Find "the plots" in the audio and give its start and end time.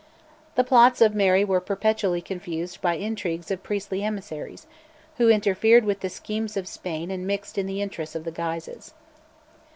0.55-0.99